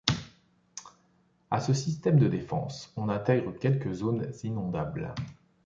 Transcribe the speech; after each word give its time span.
À 1.51 1.61
ce 1.61 1.73
système 1.75 2.17
de 2.17 2.27
défense, 2.27 2.91
on 2.95 3.07
intègre 3.07 3.51
quelques 3.59 3.93
zones 3.93 4.31
inondables. 4.43 5.13